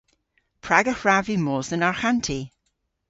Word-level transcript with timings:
Prag 0.63 0.85
y 0.93 0.95
hwrav 1.01 1.23
vy 1.27 1.35
mos 1.45 1.67
dhe'n 1.75 1.87
arghanti? 1.89 2.39